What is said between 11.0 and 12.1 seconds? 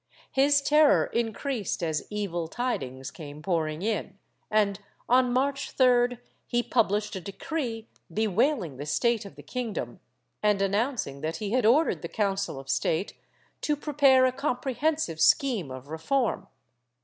that he had ordered the